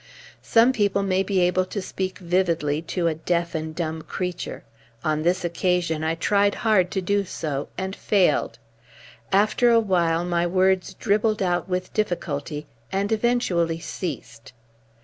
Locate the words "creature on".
4.01-5.21